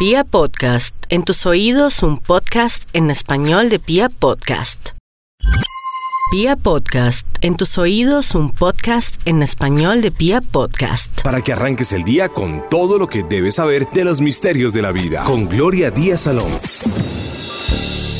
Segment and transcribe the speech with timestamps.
[0.00, 4.92] Pia Podcast, en tus oídos un podcast en español de Pia Podcast.
[6.30, 11.20] Pia Podcast, en tus oídos un podcast en español de Pia Podcast.
[11.20, 14.80] Para que arranques el día con todo lo que debes saber de los misterios de
[14.80, 15.22] la vida.
[15.24, 16.50] Con Gloria Díaz Salón.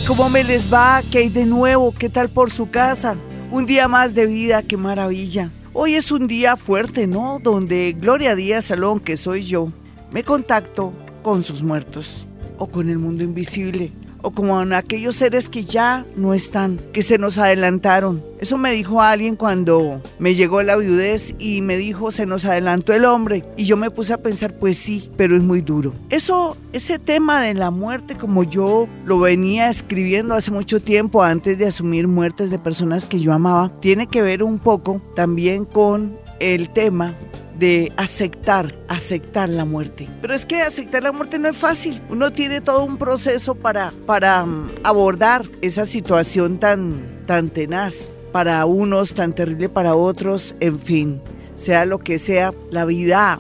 [0.07, 1.03] ¿Cómo me les va?
[1.11, 1.95] ¿Qué hay de nuevo?
[1.99, 3.17] ¿Qué tal por su casa?
[3.51, 5.51] Un día más de vida, qué maravilla.
[5.73, 7.39] Hoy es un día fuerte, ¿no?
[7.43, 9.73] Donde Gloria Díaz Salón, que soy yo,
[10.11, 10.93] me contacto
[11.23, 12.27] con sus muertos
[12.59, 13.93] o con el mundo invisible
[14.23, 18.23] o con aquellos seres que ya no están, que se nos adelantaron.
[18.39, 22.93] Eso me dijo alguien cuando me llegó la viudez y me dijo se nos adelantó
[22.93, 25.93] el hombre y yo me puse a pensar pues sí, pero es muy duro.
[26.09, 31.59] Eso, ese tema de la muerte como yo lo venía escribiendo hace mucho tiempo antes
[31.59, 36.17] de asumir muertes de personas que yo amaba, tiene que ver un poco también con
[36.41, 37.15] el tema
[37.61, 40.09] de aceptar, aceptar la muerte.
[40.23, 42.01] Pero es que aceptar la muerte no es fácil.
[42.09, 48.65] Uno tiene todo un proceso para, para mm, abordar esa situación tan, tan tenaz para
[48.65, 51.21] unos, tan terrible para otros, en fin,
[51.55, 53.39] sea lo que sea, la vida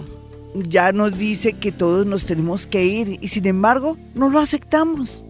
[0.54, 5.22] ya nos dice que todos nos tenemos que ir y sin embargo no lo aceptamos.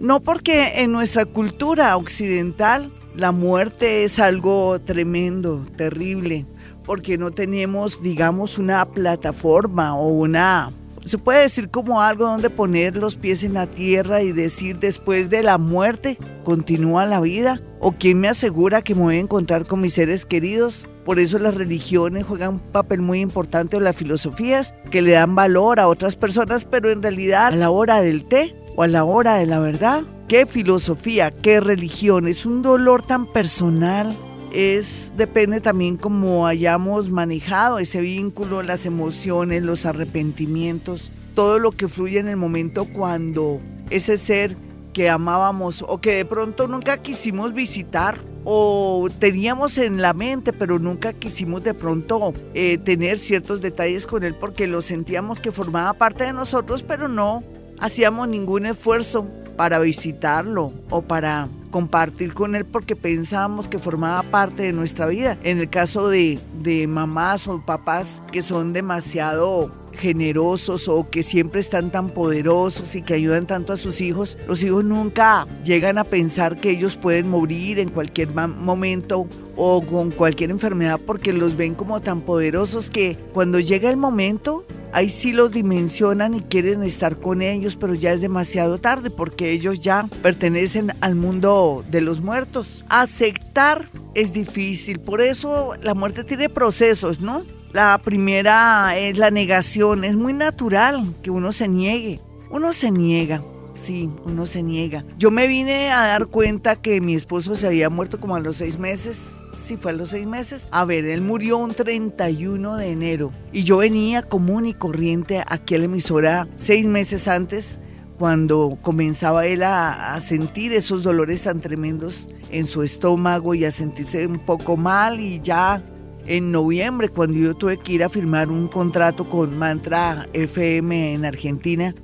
[0.00, 6.44] No porque en nuestra cultura occidental la muerte es algo tremendo, terrible,
[6.86, 10.72] porque no tenemos, digamos, una plataforma o una,
[11.06, 15.30] se puede decir como algo donde poner los pies en la tierra y decir después
[15.30, 17.60] de la muerte continúa la vida.
[17.78, 20.88] ¿O quién me asegura que me voy a encontrar con mis seres queridos?
[21.04, 25.36] Por eso las religiones juegan un papel muy importante o las filosofías que le dan
[25.36, 29.04] valor a otras personas, pero en realidad a la hora del té o a la
[29.04, 32.26] hora de la verdad, ¿qué filosofía, qué religión?
[32.26, 34.16] Es un dolor tan personal,
[34.56, 41.88] es depende también cómo hayamos manejado ese vínculo, las emociones, los arrepentimientos, todo lo que
[41.88, 44.56] fluye en el momento cuando ese ser
[44.94, 50.78] que amábamos o que de pronto nunca quisimos visitar o teníamos en la mente, pero
[50.78, 55.92] nunca quisimos de pronto eh, tener ciertos detalles con él porque lo sentíamos que formaba
[55.92, 57.44] parte de nosotros, pero no
[57.78, 59.26] hacíamos ningún esfuerzo
[59.58, 65.36] para visitarlo o para compartir con él porque pensábamos que formaba parte de nuestra vida.
[65.42, 71.60] En el caso de, de mamás o papás que son demasiado generosos o que siempre
[71.60, 76.04] están tan poderosos y que ayudan tanto a sus hijos, los hijos nunca llegan a
[76.04, 81.74] pensar que ellos pueden morir en cualquier momento o con cualquier enfermedad porque los ven
[81.74, 87.18] como tan poderosos que cuando llega el momento ahí sí los dimensionan y quieren estar
[87.18, 92.22] con ellos, pero ya es demasiado tarde porque ellos ya pertenecen al mundo de los
[92.22, 92.82] muertos.
[92.88, 97.44] Aceptar es difícil, por eso la muerte tiene procesos, ¿no?
[97.76, 103.42] La primera es la negación, es muy natural que uno se niegue, uno se niega.
[103.82, 105.04] Sí, uno se niega.
[105.18, 108.56] Yo me vine a dar cuenta que mi esposo se había muerto como a los
[108.56, 110.68] seis meses si fue a los seis meses.
[110.70, 115.74] A ver, él murió un 31 de enero y yo venía común y corriente aquí
[115.74, 117.78] a la emisora seis meses antes
[118.18, 124.26] cuando comenzaba él a, sentir esos dolores tan tremendos en su estómago y a sentirse
[124.26, 125.82] un poco mal y ya
[126.26, 131.24] en noviembre cuando yo tuve que ir a firmar un contrato con Mantra FM en
[131.24, 131.94] Argentina,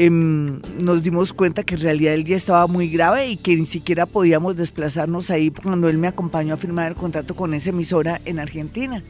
[0.00, 3.64] Em, nos dimos cuenta que en realidad el día estaba muy grave y que ni
[3.64, 8.20] siquiera podíamos desplazarnos ahí cuando él me acompañó a firmar el contrato con esa emisora
[8.24, 9.02] en Argentina.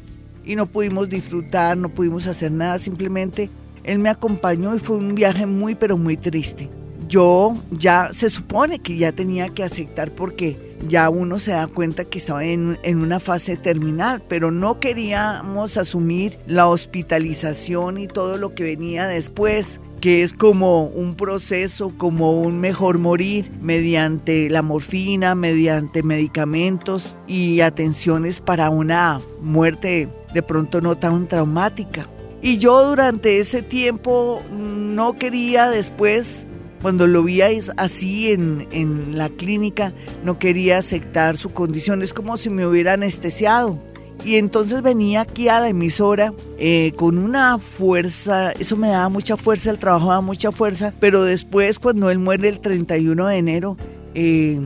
[0.46, 3.50] Y no pudimos disfrutar, no pudimos hacer nada, simplemente
[3.84, 6.70] él me acompañó y fue un viaje muy pero muy triste.
[7.08, 12.04] Yo ya se supone que ya tenía que aceptar porque ya uno se da cuenta
[12.04, 18.36] que estaba en, en, una fase terminal, pero no queríamos asumir la hospitalización y todo
[18.36, 24.62] lo que venía después que es como un proceso, como un mejor morir mediante la
[24.62, 32.08] morfina, mediante medicamentos y atenciones para una muerte de pronto no tan traumática.
[32.40, 36.46] Y yo durante ese tiempo no quería después,
[36.82, 39.92] cuando lo vi así en, en la clínica,
[40.24, 42.02] no quería aceptar su condición.
[42.02, 43.78] Es como si me hubiera anestesiado.
[44.24, 49.36] Y entonces venía aquí a la emisora eh, con una fuerza, eso me daba mucha
[49.36, 53.76] fuerza, el trabajo daba mucha fuerza, pero después cuando él muere el 31 de enero
[54.14, 54.58] eh,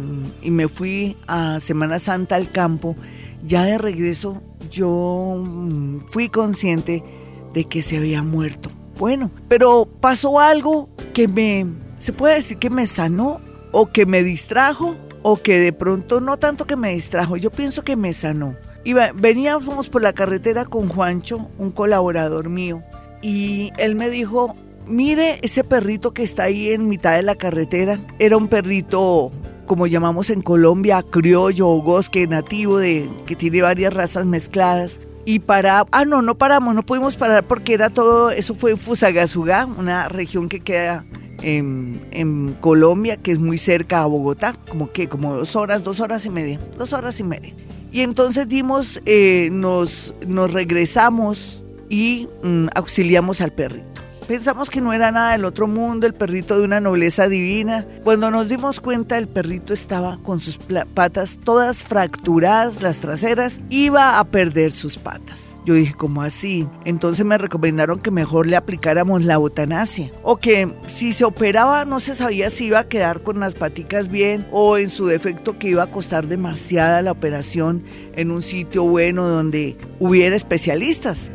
[0.42, 2.96] y me fui a Semana Santa al campo,
[3.44, 7.04] ya de regreso yo mm, fui consciente
[7.52, 8.70] de que se había muerto.
[8.98, 11.66] Bueno, pero pasó algo que me,
[12.02, 13.40] se puede decir que me sanó
[13.70, 17.84] o que me distrajo o que de pronto no tanto que me distrajo, yo pienso
[17.84, 22.82] que me sanó y veníamos por la carretera con Juancho, un colaborador mío,
[23.22, 28.04] y él me dijo, mire ese perrito que está ahí en mitad de la carretera.
[28.18, 29.30] Era un perrito
[29.66, 34.98] como llamamos en Colombia, criollo o bosque nativo de, que tiene varias razas mezcladas.
[35.24, 39.66] Y para, ah no, no paramos, no pudimos parar porque era todo, eso fue Fusagasugá,
[39.66, 41.04] una región que queda
[41.42, 46.00] en, en, Colombia, que es muy cerca a Bogotá, como que, como dos horas, dos
[46.00, 47.54] horas y media, dos horas y media.
[47.92, 54.02] Y entonces dimos, eh, nos, nos regresamos y mm, auxiliamos al perrito.
[54.32, 57.86] Pensamos que no era nada del otro mundo, el perrito de una nobleza divina.
[58.02, 60.58] Cuando nos dimos cuenta, el perrito estaba con sus
[60.94, 65.54] patas todas fracturadas, las traseras, iba a perder sus patas.
[65.66, 66.66] Yo dije, ¿cómo así?
[66.86, 70.10] Entonces me recomendaron que mejor le aplicáramos la eutanasia.
[70.22, 74.08] O que si se operaba no se sabía si iba a quedar con las paticas
[74.08, 77.84] bien o en su defecto que iba a costar demasiada la operación
[78.14, 81.30] en un sitio bueno donde hubiera especialistas.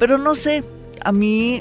[0.00, 0.64] Pero no sé,
[1.04, 1.60] a mí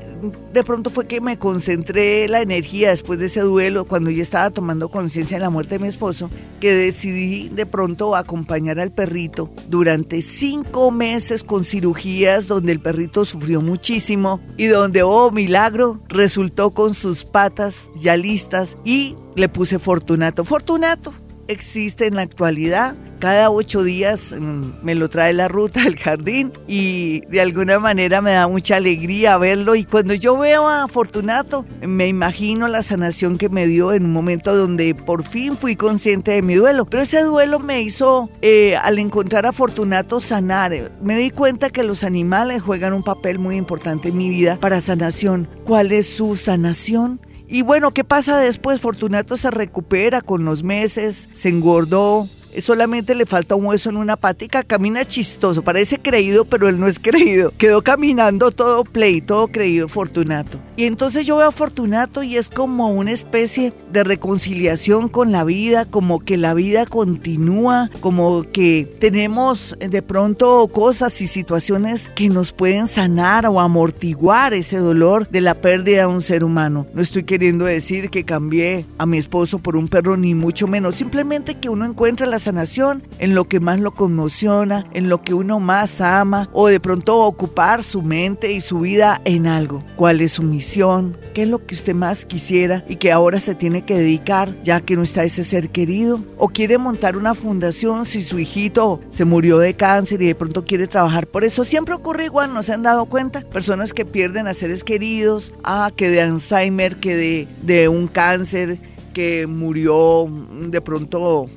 [0.54, 4.50] de pronto fue que me concentré la energía después de ese duelo, cuando yo estaba
[4.50, 6.30] tomando conciencia de la muerte de mi esposo,
[6.60, 13.26] que decidí de pronto acompañar al perrito durante cinco meses con cirugías donde el perrito
[13.26, 19.80] sufrió muchísimo y donde, oh milagro, resultó con sus patas ya listas y le puse
[19.80, 20.44] Fortunato.
[20.44, 21.14] Fortunato
[21.48, 22.96] existe en la actualidad.
[23.20, 28.20] Cada ocho días mm, me lo trae la ruta al jardín y de alguna manera
[28.22, 29.76] me da mucha alegría verlo.
[29.76, 34.12] Y cuando yo veo a Fortunato, me imagino la sanación que me dio en un
[34.12, 36.86] momento donde por fin fui consciente de mi duelo.
[36.86, 40.92] Pero ese duelo me hizo, eh, al encontrar a Fortunato, sanar.
[41.02, 44.82] Me di cuenta que los animales juegan un papel muy importante en mi vida para
[44.82, 45.48] sanación.
[45.64, 47.20] ¿Cuál es su sanación?
[47.54, 48.80] Y bueno, ¿qué pasa después?
[48.80, 54.18] Fortunato se recupera con los meses, se engordó, solamente le falta un hueso en una
[54.18, 57.54] patica, camina chistoso, parece creído, pero él no es creído.
[57.58, 60.60] Quedó caminando todo play, todo creído Fortunato.
[60.76, 65.44] Y entonces yo veo a Fortunato y es como una especie de reconciliación con la
[65.44, 72.30] vida, como que la vida continúa, como que tenemos de pronto cosas y situaciones que
[72.30, 76.88] nos pueden sanar o amortiguar ese dolor de la pérdida de un ser humano.
[76.94, 80.96] No estoy queriendo decir que cambié a mi esposo por un perro, ni mucho menos,
[80.96, 85.34] simplemente que uno encuentra la sanación en lo que más lo conmociona, en lo que
[85.34, 89.84] uno más ama o de pronto ocupar su mente y su vida en algo.
[89.96, 91.18] ¿Cuál es su misión?
[91.34, 94.82] ¿Qué es lo que usted más quisiera y que ahora se tiene que dedicar ya
[94.82, 96.20] que no está ese ser querido?
[96.38, 100.66] ¿O quiere montar una fundación si su hijito se murió de cáncer y de pronto
[100.66, 101.64] quiere trabajar por eso?
[101.64, 103.42] Siempre ocurre igual, ¿no se han dado cuenta?
[103.42, 108.80] Personas que pierden a seres queridos, ah, que de Alzheimer, que de, de un cáncer,
[109.14, 110.28] que murió
[110.68, 111.48] de pronto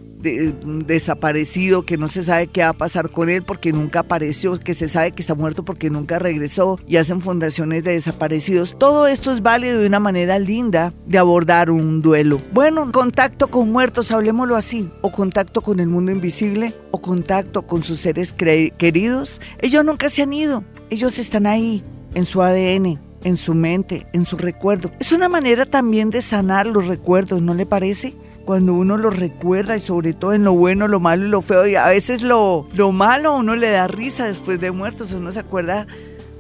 [0.87, 4.75] desaparecido, que no se sabe qué va a pasar con él porque nunca apareció, que
[4.75, 8.75] se sabe que está muerto porque nunca regresó y hacen fundaciones de desaparecidos.
[8.79, 12.41] Todo esto es válido de una manera linda de abordar un duelo.
[12.53, 17.83] Bueno, contacto con muertos, hablemoslo así, o contacto con el mundo invisible, o contacto con
[17.83, 19.41] sus seres queridos.
[19.61, 21.85] Ellos nunca se han ido, ellos están ahí,
[22.15, 24.93] en su ADN en su mente, en su recuerdo.
[25.01, 28.15] Es una manera también de sanar los recuerdos, ¿no le parece?
[28.45, 31.67] Cuando uno lo recuerda y sobre todo en lo bueno, lo malo y lo feo.
[31.67, 35.41] Y a veces lo, lo malo uno le da risa después de muertos, uno se
[35.41, 35.87] acuerda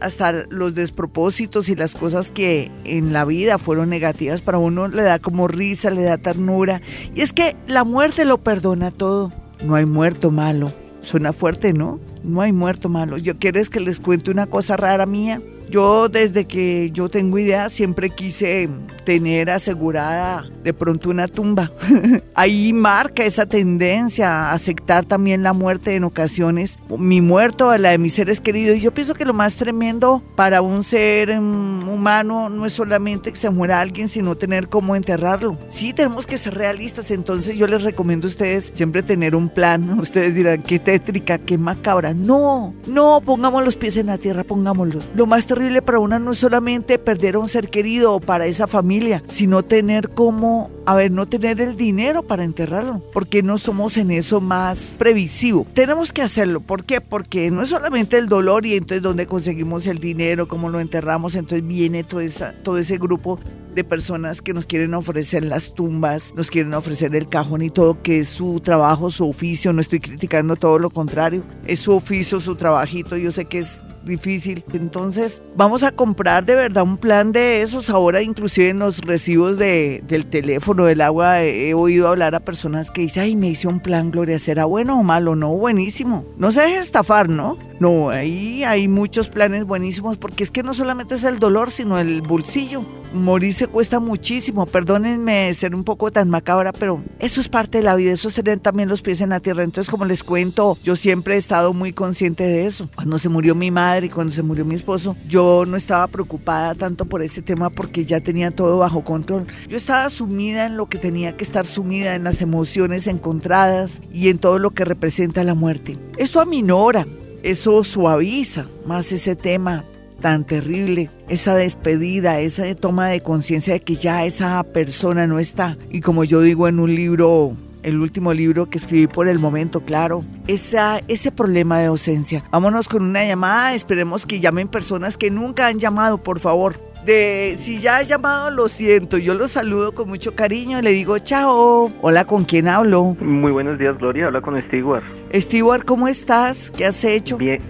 [0.00, 5.02] hasta los despropósitos y las cosas que en la vida fueron negativas para uno le
[5.02, 6.82] da como risa, le da ternura.
[7.14, 9.32] Y es que la muerte lo perdona todo.
[9.62, 10.72] No hay muerto malo.
[11.00, 12.00] Suena fuerte, ¿no?
[12.22, 13.18] No hay muerto malo.
[13.18, 15.40] ¿Yo quieres que les cuente una cosa rara mía?
[15.74, 18.68] Yo desde que yo tengo idea siempre quise
[19.04, 21.72] tener asegurada de pronto una tumba.
[22.36, 27.90] Ahí marca esa tendencia a aceptar también la muerte en ocasiones, mi muerto a la
[27.90, 28.76] de mis seres queridos.
[28.76, 33.32] Y yo pienso que lo más tremendo para un ser mm, humano no es solamente
[33.32, 35.58] que se muera alguien, sino tener cómo enterrarlo.
[35.66, 39.98] Sí, tenemos que ser realistas, entonces yo les recomiendo a ustedes siempre tener un plan.
[39.98, 42.14] Ustedes dirán, qué tétrica, qué macabra.
[42.14, 45.04] No, no, pongamos los pies en la tierra, pongámoslos.
[45.16, 48.66] Lo más terrible para una no solamente perder a un ser querido o para esa
[48.66, 53.96] familia, sino tener como, a ver, no tener el dinero para enterrarlo, porque no somos
[53.96, 55.66] en eso más previsivo.
[55.74, 57.00] Tenemos que hacerlo, ¿por qué?
[57.00, 61.34] Porque no es solamente el dolor y entonces dónde conseguimos el dinero, cómo lo enterramos,
[61.34, 63.38] entonces viene todo, esa, todo ese grupo
[63.74, 68.00] de personas que nos quieren ofrecer las tumbas, nos quieren ofrecer el cajón y todo,
[68.02, 72.40] que es su trabajo, su oficio, no estoy criticando todo lo contrario, es su oficio,
[72.40, 74.64] su trabajito, yo sé que es difícil.
[74.72, 77.90] Entonces, vamos a comprar de verdad un plan de esos.
[77.90, 82.90] Ahora, inclusive en los recibos de, del teléfono, del agua, he, oído hablar a personas
[82.90, 85.36] que dicen, ay, me hice un plan, Gloria, ¿será bueno o malo?
[85.36, 86.24] No, buenísimo.
[86.36, 87.58] No se deje estafar, ¿no?
[87.80, 91.98] No, ahí hay muchos planes buenísimos porque es que no solamente es el dolor, sino
[91.98, 92.84] el bolsillo.
[93.12, 94.66] Morirse cuesta muchísimo.
[94.66, 98.34] Perdónenme ser un poco tan macabra, pero eso es parte de la vida, eso es
[98.34, 99.62] tener también los pies en la tierra.
[99.62, 102.88] Entonces, como les cuento, yo siempre he estado muy consciente de eso.
[102.94, 106.74] Cuando se murió mi madre y cuando se murió mi esposo, yo no estaba preocupada
[106.74, 109.46] tanto por ese tema porque ya tenía todo bajo control.
[109.68, 114.28] Yo estaba sumida en lo que tenía que estar sumida, en las emociones encontradas y
[114.28, 115.98] en todo lo que representa la muerte.
[116.18, 117.06] Eso aminora,
[117.44, 119.84] eso suaviza más ese tema
[120.22, 125.76] tan terrible, esa despedida, esa toma de conciencia de que ya esa persona no está.
[125.90, 129.80] Y como yo digo en un libro, el último libro que escribí por el momento,
[129.80, 132.42] claro, esa, ese problema de ausencia.
[132.50, 136.80] Vámonos con una llamada, esperemos que llamen personas que nunca han llamado, por favor.
[137.04, 139.18] De si ya ha llamado, lo siento.
[139.18, 141.92] Yo lo saludo con mucho cariño le digo chao.
[142.00, 143.16] Hola, ¿con quién hablo?
[143.20, 144.26] Muy buenos días, Gloria.
[144.26, 145.04] Habla con Stewart.
[145.34, 146.70] Stewart, ¿cómo estás?
[146.70, 147.36] ¿Qué has hecho?
[147.36, 147.60] Bien,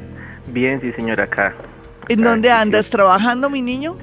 [0.52, 1.52] bien, sí, señora, acá.
[2.08, 2.90] ¿En dónde andas?
[2.90, 3.96] ¿Trabajando, mi niño?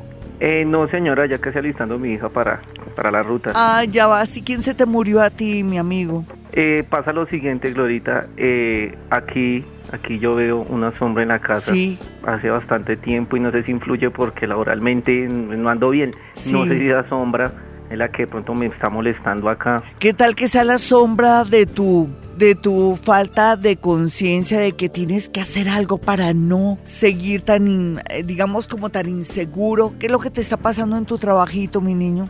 [0.43, 2.60] Eh, no, señora, ya casi alistando a mi hija para,
[2.95, 3.51] para la ruta.
[3.53, 4.24] Ah, ya va.
[4.24, 6.25] ¿Y quién se te murió a ti, mi amigo?
[6.51, 8.25] Eh, pasa lo siguiente, Glorita.
[8.38, 11.74] Eh, aquí, aquí yo veo una sombra en la casa.
[11.74, 12.00] Sí.
[12.25, 16.15] Hace bastante tiempo y no sé si influye porque laboralmente no ando bien.
[16.51, 17.51] No sé si la sombra
[17.91, 19.83] es la que de pronto me está molestando acá.
[20.00, 24.89] ¿Qué tal que sea la sombra de tu de tu falta de conciencia de que
[24.89, 29.93] tienes que hacer algo para no seguir tan, eh, digamos, como tan inseguro?
[30.00, 32.29] ¿Qué es lo que te está pasando en tu trabajito, mi niño?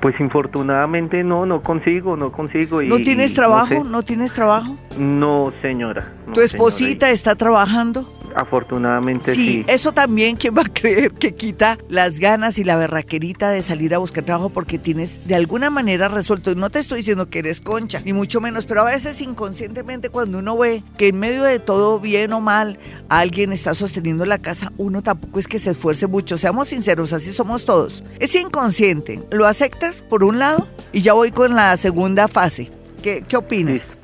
[0.00, 2.82] Pues infortunadamente no, no consigo, no consigo.
[2.82, 3.84] Y, ¿No tienes trabajo?
[3.84, 4.76] No, tienes trabajo?
[4.98, 6.12] No, señora.
[6.32, 8.17] ¿Tu esposita está trabajando?
[8.38, 9.64] Afortunadamente sí, sí.
[9.66, 13.96] Eso también, ¿quién va a creer que quita las ganas y la berraquerita de salir
[13.96, 16.54] a buscar trabajo porque tienes de alguna manera resuelto?
[16.54, 20.38] No te estoy diciendo que eres concha, ni mucho menos, pero a veces inconscientemente cuando
[20.38, 22.78] uno ve que en medio de todo, bien o mal,
[23.08, 26.38] alguien está sosteniendo la casa, uno tampoco es que se esfuerce mucho.
[26.38, 28.04] Seamos sinceros, así somos todos.
[28.20, 29.20] Es inconsciente.
[29.32, 30.68] ¿Lo aceptas por un lado?
[30.92, 32.70] Y ya voy con la segunda fase.
[33.02, 33.98] ¿Qué, qué opinas?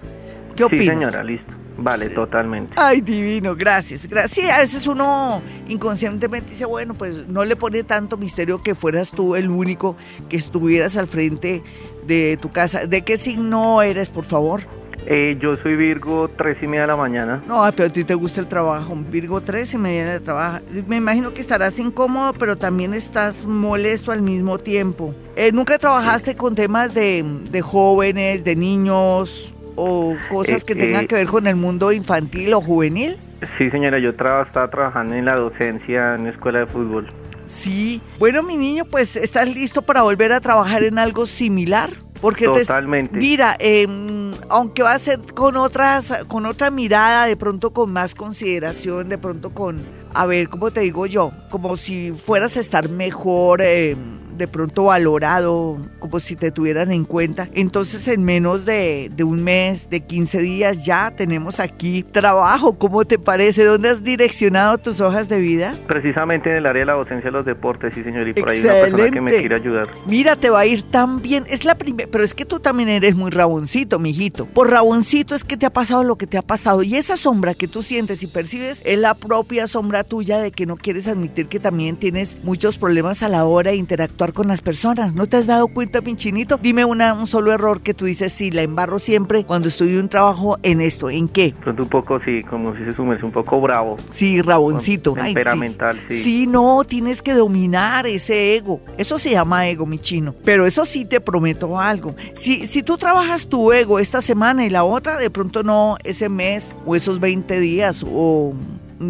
[0.57, 0.87] ¿Qué opinas?
[0.87, 1.64] Sí, señora, listo.
[1.77, 2.75] Vale, totalmente.
[2.77, 4.07] Ay, divino, gracias.
[4.07, 4.33] Gracias.
[4.33, 9.11] Sí, a veces uno inconscientemente dice, bueno, pues no le pone tanto misterio que fueras
[9.11, 9.97] tú el único
[10.29, 11.63] que estuvieras al frente
[12.07, 12.87] de tu casa.
[12.87, 14.63] ¿De qué signo eres, por favor?
[15.07, 17.43] Eh, yo soy Virgo, tres y media de la mañana.
[17.47, 18.97] No, pero a ti te gusta el trabajo.
[19.11, 20.61] Virgo, tres y media de trabajo.
[20.87, 25.15] Me imagino que estarás incómodo, pero también estás molesto al mismo tiempo.
[25.37, 29.53] Eh, ¿Nunca trabajaste con temas de, de jóvenes, de niños?
[29.77, 33.17] O cosas eh, que tengan eh, que ver con el mundo infantil o juvenil?
[33.59, 37.07] Sí, señora, yo estaba trabajando en la docencia en la escuela de fútbol.
[37.47, 41.91] Sí, bueno, mi niño, pues estás listo para volver a trabajar en algo similar.
[42.21, 43.19] Porque Totalmente.
[43.19, 48.15] mira, em, aunque va a ser con otras, con otra mirada, de pronto con más
[48.15, 49.83] consideración, de pronto con,
[50.15, 51.33] a ver, ¿cómo te digo yo?
[51.51, 53.61] Como si fueras a estar mejor.
[53.63, 53.95] Eh,
[54.37, 57.49] de pronto valorado, como si te tuvieran en cuenta.
[57.55, 62.79] Entonces en menos de, un mes, de 15 días ya tenemos aquí trabajo.
[62.79, 63.65] ¿Cómo te parece?
[63.65, 65.75] ¿Dónde has direccionado tus hojas de vida?
[65.87, 68.61] Precisamente en el área de la docencia de los deportes, sí señor, y por ahí
[68.61, 69.89] una persona que me quiere ayudar.
[70.07, 71.45] Mira, te va a ir tan bien.
[71.49, 74.47] Es la primera, pero es que tú también eres muy raboncito, mijito.
[74.47, 76.83] Por raboncito es que te ha pasado lo que te ha pasado.
[76.83, 80.67] Y esa sombra que tú sientes y percibes es la propia sombra tuya de que
[80.67, 84.61] no quieres admitir que también tienes muchos problemas a la hora de interactuar con las
[84.61, 85.15] personas.
[85.15, 86.59] ¿No te has dado cuenta, pinchinito?
[86.59, 90.01] Dime una, un solo error que tú dices, sí, la embarro siempre cuando estoy en
[90.01, 91.11] un trabajo en esto.
[91.11, 91.55] ¿En qué?
[91.61, 93.97] Pronto un poco, sí, como si se sumerge, un poco bravo.
[94.11, 95.13] Sí, raboncito.
[95.13, 96.23] Temperamental, sí.
[96.23, 96.47] sí.
[96.47, 98.81] no, tienes que dominar ese ego.
[98.97, 100.35] Eso se llama ego, mi chino.
[100.45, 102.15] Pero eso sí te prometo algo.
[102.33, 106.29] Si, si tú trabajas tu ego esta semana y la otra, de pronto no, ese
[106.29, 108.55] mes o esos 20 días o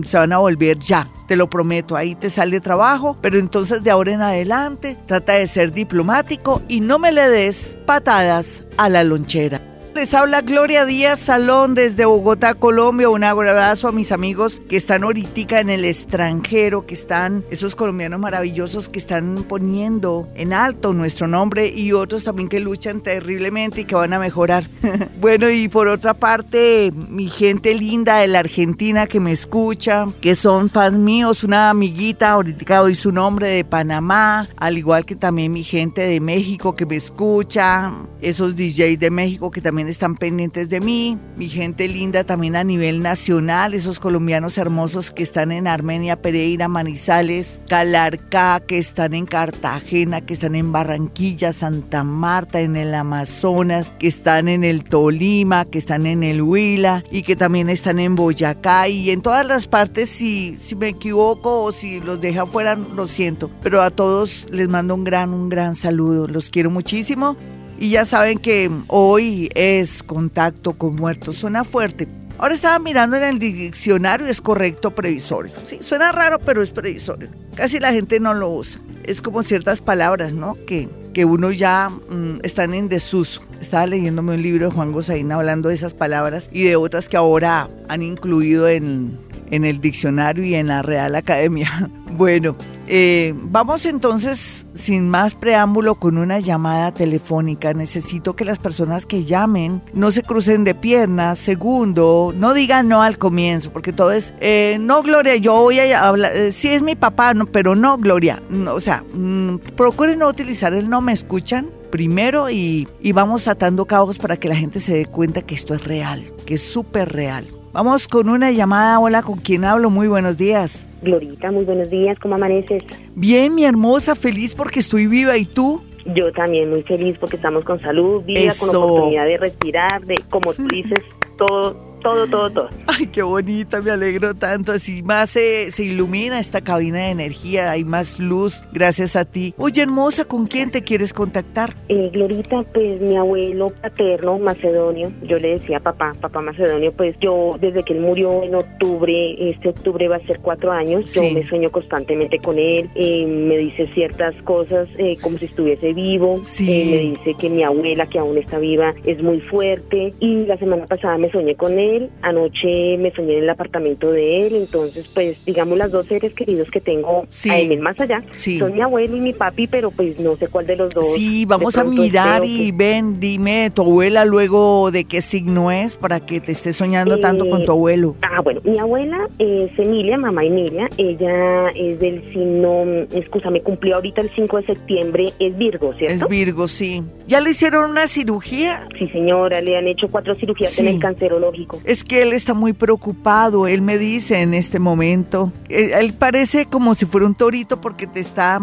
[0.07, 3.91] se van a volver ya, te lo prometo, ahí te sale trabajo, pero entonces de
[3.91, 9.05] ahora en adelante trata de ser diplomático y no me le des patadas a la
[9.05, 9.74] lonchera.
[9.95, 13.09] Les habla Gloria Díaz Salón desde Bogotá, Colombia.
[13.09, 18.19] Un abrazo a mis amigos que están ahorita en el extranjero, que están, esos colombianos
[18.19, 23.85] maravillosos que están poniendo en alto nuestro nombre y otros también que luchan terriblemente y
[23.85, 24.69] que van a mejorar.
[25.21, 30.35] bueno, y por otra parte, mi gente linda de la Argentina que me escucha, que
[30.35, 35.53] son fans míos, una amiguita, ahorita doy su nombre de Panamá, al igual que también
[35.53, 40.69] mi gente de México que me escucha, esos DJs de México que también están pendientes
[40.69, 45.67] de mí, mi gente linda también a nivel nacional, esos colombianos hermosos que están en
[45.67, 52.77] Armenia, Pereira, Manizales, Calarcá, que están en Cartagena, que están en Barranquilla, Santa Marta, en
[52.77, 57.69] el Amazonas, que están en el Tolima, que están en el Huila y que también
[57.69, 58.89] están en Boyacá.
[58.89, 63.07] Y en todas las partes, si, si me equivoco o si los deja afuera, lo
[63.07, 67.37] siento, pero a todos les mando un gran, un gran saludo, los quiero muchísimo
[67.85, 71.37] y ya saben que hoy es contacto con muertos.
[71.37, 72.09] Suena fuerte.
[72.39, 75.53] Ahora estaba mirando en el diccionario, es correcto previsorio.
[75.67, 77.29] Sí, suena raro, pero es previsorio.
[77.55, 78.81] Casi la gente no lo usa.
[79.03, 80.57] Es como ciertas palabras, ¿no?
[80.67, 83.43] Que, que uno ya mm, están en desuso.
[83.61, 87.19] Estaba leyéndome un libro de Juan Gosaín hablando de esas palabras y de otras que
[87.19, 89.19] ahora han incluido en,
[89.51, 91.91] en el diccionario y en la Real Academia.
[92.17, 97.73] Bueno, eh, vamos entonces, sin más preámbulo, con una llamada telefónica.
[97.75, 101.39] Necesito que las personas que llamen no se crucen de piernas.
[101.39, 106.07] Segundo, no digan no al comienzo, porque todo es, eh, no, Gloria, yo voy a
[106.07, 108.43] hablar, eh, sí es mi papá, no, pero no, Gloria.
[108.69, 113.87] o sea, mm, procuren no utilizar el no me escuchan primero y, y vamos atando
[113.87, 117.13] cabos para que la gente se dé cuenta que esto es real, que es súper
[117.13, 117.47] real.
[117.75, 119.01] Vamos con una llamada.
[119.01, 119.91] Hola, ¿con quién hablo?
[119.91, 120.87] Muy buenos días.
[121.03, 122.17] Glorita, muy buenos días.
[122.21, 122.85] ¿Cómo amaneces?
[123.17, 125.37] Bien, mi hermosa, feliz porque estoy viva.
[125.37, 125.83] ¿Y tú?
[126.15, 130.55] Yo también muy feliz porque estamos con salud, vida, con oportunidad de respirar, de, como
[130.55, 131.01] tú dices,
[131.37, 132.69] todo todo, todo, todo.
[132.87, 134.71] Ay, qué bonita, me alegro tanto.
[134.71, 139.53] Así más se, se ilumina esta cabina de energía, hay más luz gracias a ti.
[139.57, 141.75] Oye, hermosa, ¿con quién te quieres contactar?
[141.89, 147.57] Eh, Glorita, pues mi abuelo paterno, Macedonio, yo le decía papá, papá Macedonio, pues yo
[147.61, 151.47] desde que él murió en octubre, este octubre va a ser cuatro años, yo me
[151.49, 156.71] sueño constantemente con él, eh, me dice ciertas cosas eh, como si estuviese vivo, Sí.
[156.71, 160.59] eh, me dice que mi abuela, que aún está viva, es muy fuerte y la
[160.59, 165.07] semana pasada me soñé con él, anoche me soñé en el apartamento de él, entonces
[165.15, 167.51] pues digamos las dos seres queridos que tengo Sí.
[167.51, 168.59] a él más allá Sí.
[168.59, 171.15] son mi abuelo y mi papi, pero pues no sé cuál de los dos.
[171.15, 175.97] Sí, vamos a mirar y que- ven, dime tu abuela luego de qué signo es
[175.97, 178.17] para que te estés soñando tanto con tu Eh, abuelo.
[178.23, 183.97] Ah, bueno, mi abuela es Emilia, mamá Emilia, ella es del signo, excusa, me cumplió
[183.97, 186.29] ahorita el 5 de septiembre, es Virgo, Es ¿cierto?
[186.29, 187.03] Virgo, sí.
[187.27, 188.87] ¿Ya le hicieron una cirugía?
[188.99, 190.83] Sí, señora, le han hecho cuatro cirugías Sí.
[190.83, 191.81] en el cancerológico.
[191.85, 196.65] Es que él está muy preocupado, él me dice en este momento, eh, él parece
[196.67, 198.61] como si fuera un torito porque te está,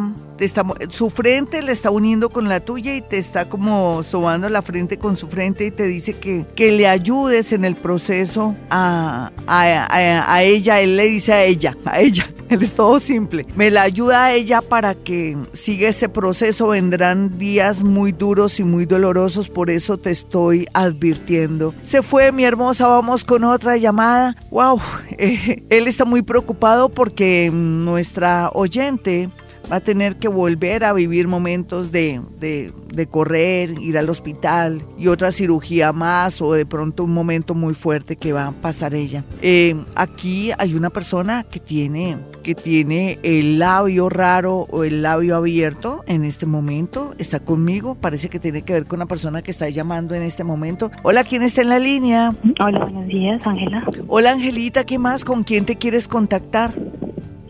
[0.90, 4.98] su frente le está uniendo con la tuya y te está como sobando la frente
[4.98, 10.44] con su frente y te dice que, que le ayudes en el proceso a, a,
[10.44, 14.26] ella, él le dice a ella, a ella, él es todo simple, me la ayuda
[14.26, 19.70] a ella para que siga ese proceso, vendrán días muy duros y muy dolorosos, por
[19.70, 21.74] eso te estoy advirtiendo.
[21.84, 24.36] Se fue mi hermosa, vamos con otra llamada.
[24.50, 24.80] Wow,
[25.18, 29.30] eh, él está muy preocupado porque nuestra oyente
[29.72, 34.84] va a tener que volver a vivir momentos de, de, de correr, ir al hospital
[34.98, 38.94] y otra cirugía más o de pronto un momento muy fuerte que va a pasar
[38.94, 39.24] ella.
[39.42, 45.38] Eh, aquí hay una persona que tiene, que tiene el labio raro o el labio
[45.38, 47.14] abierto en este momento.
[47.18, 50.44] Está conmigo, parece que tiene que ver con la persona que está llamando en este
[50.44, 50.92] momento.
[51.04, 52.36] Hola, ¿quién está en la línea?
[52.60, 53.86] Hola, buenos días, Ángela.
[54.08, 55.24] Hola, Angelita, ¿qué más?
[55.24, 56.74] ¿Con quién te quieres contactar?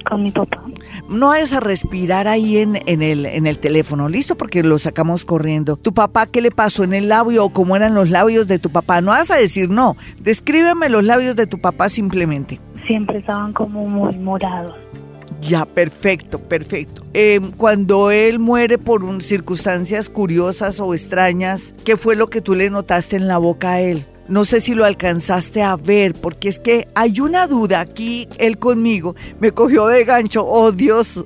[0.07, 0.70] Con mi papá.
[1.11, 4.35] No vayas a respirar ahí en, en, el, en el teléfono, ¿listo?
[4.37, 5.75] Porque lo sacamos corriendo.
[5.75, 8.69] ¿Tu papá qué le pasó en el labio o cómo eran los labios de tu
[8.69, 9.01] papá?
[9.01, 9.97] No vas a decir no.
[10.21, 12.59] Descríbeme los labios de tu papá simplemente.
[12.87, 14.75] Siempre estaban como muy morados.
[15.41, 17.03] Ya, perfecto, perfecto.
[17.13, 22.53] Eh, cuando él muere por un- circunstancias curiosas o extrañas, ¿qué fue lo que tú
[22.55, 24.05] le notaste en la boca a él?
[24.31, 28.57] No sé si lo alcanzaste a ver, porque es que hay una duda aquí, él
[28.57, 31.23] conmigo, me cogió de gancho, oh Dios.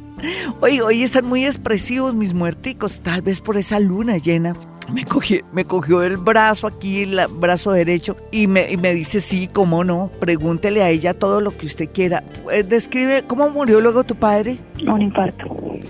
[0.60, 4.54] Oye, hoy están muy expresivos mis muerticos, tal vez por esa luna llena.
[4.92, 9.20] Me, cogí- me cogió el brazo aquí, el brazo derecho, y me, y me dice,
[9.20, 12.22] sí, cómo no, pregúntele a ella todo lo que usted quiera.
[12.52, 14.58] Eh, describe, ¿cómo murió luego tu padre?
[14.86, 15.44] Un infarto.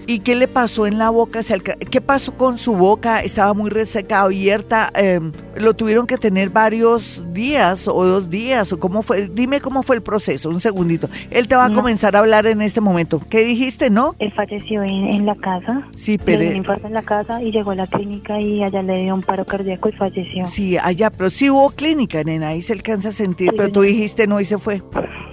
[0.07, 1.43] ¿Y qué le pasó en la boca?
[1.43, 3.21] ¿Se alca- ¿Qué pasó con su boca?
[3.21, 4.91] ¿Estaba muy reseca, abierta?
[4.95, 5.21] Eh,
[5.57, 8.73] ¿Lo tuvieron que tener varios días o dos días?
[8.73, 9.29] ¿O cómo fue?
[9.29, 11.09] Dime cómo fue el proceso, un segundito.
[11.31, 13.21] Él te va a comenzar a hablar en este momento.
[13.31, 14.15] ¿Qué dijiste, no?
[14.19, 15.87] Él falleció en, en la casa.
[15.95, 16.41] Sí, Le pero...
[16.43, 19.15] dio un infarto en la casa y llegó a la clínica y allá le dio
[19.15, 20.45] un paro cardíaco y falleció.
[20.47, 23.81] Sí, allá, pero sí hubo clínica, nena, ahí se alcanza a sentir, Sí, pero tú
[23.83, 24.83] dijiste no y se fue.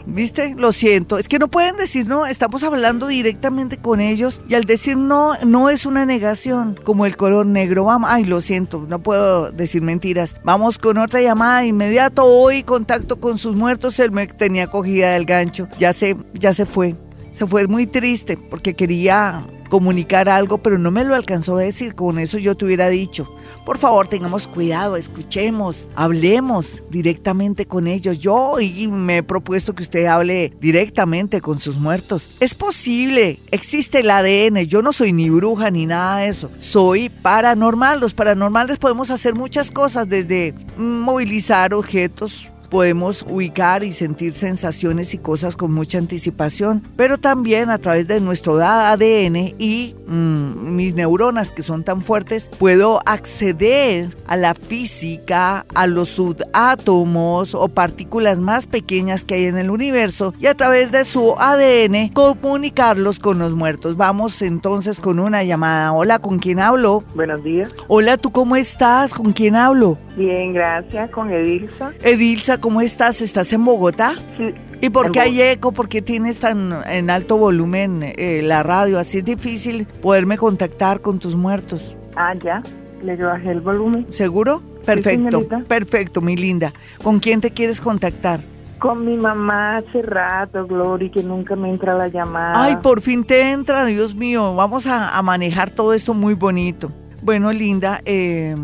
[0.05, 0.55] ¿Viste?
[0.57, 1.19] Lo siento.
[1.19, 3.48] Es que no pueden decir no, estamos hablando directamente
[3.81, 7.85] con ellos y al decir no, no es una negación, como el color negro.
[7.85, 10.35] Vamos, ay, lo siento, no puedo decir mentiras.
[10.43, 12.23] Vamos con otra llamada de inmediato.
[12.25, 13.99] Hoy contacto con sus muertos.
[13.99, 15.67] Él me tenía cogida del gancho.
[15.79, 16.95] Ya se, ya se fue.
[17.31, 21.95] Se fue muy triste porque quería comunicar algo, pero no me lo alcanzó a decir.
[21.95, 23.31] Con eso yo te hubiera dicho.
[23.65, 28.19] Por favor, tengamos cuidado, escuchemos, hablemos directamente con ellos.
[28.19, 32.31] Yo y me he propuesto que usted hable directamente con sus muertos.
[32.39, 34.65] Es posible, existe el ADN.
[34.65, 36.49] Yo no soy ni bruja ni nada de eso.
[36.57, 37.99] Soy paranormal.
[37.99, 45.17] Los paranormales podemos hacer muchas cosas, desde movilizar objetos, podemos ubicar y sentir sensaciones y
[45.17, 51.51] cosas con mucha anticipación, pero también a través de nuestro ADN y mm, mis neuronas
[51.51, 58.67] que son tan fuertes, puedo acceder a la física, a los subátomos o partículas más
[58.67, 63.55] pequeñas que hay en el universo y a través de su ADN comunicarlos con los
[63.55, 63.97] muertos.
[63.97, 65.93] Vamos entonces con una llamada.
[65.93, 67.03] Hola, ¿con quién hablo?
[67.15, 67.69] Buenos días.
[67.87, 69.13] Hola, ¿tú cómo estás?
[69.13, 69.97] ¿Con quién hablo?
[70.15, 71.93] Bien, gracias, con Edilsa.
[72.01, 73.21] Edilsa, ¿cómo estás?
[73.21, 74.15] ¿Estás en Bogotá?
[74.37, 74.53] Sí.
[74.81, 75.71] ¿Y por qué hay eco?
[75.71, 78.97] ¿Por qué tienes tan en alto volumen eh, la radio?
[78.99, 81.95] Así es difícil poderme contactar con tus muertos.
[82.15, 82.63] Ah, ya.
[83.03, 84.05] Le bajé el volumen.
[84.09, 84.61] ¿Seguro?
[84.85, 85.45] Perfecto.
[85.67, 86.73] perfecto, mi linda.
[87.03, 88.41] ¿Con quién te quieres contactar?
[88.79, 92.53] Con mi mamá hace rato, Glory, que nunca me entra la llamada.
[92.55, 94.55] Ay, por fin te entra, Dios mío.
[94.55, 96.89] Vamos a, a manejar todo esto muy bonito.
[97.21, 98.55] Bueno, linda, eh,